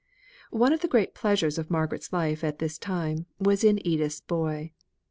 [0.49, 4.71] One of the great pleasures of Margaret's life at this time was in Edith's boy.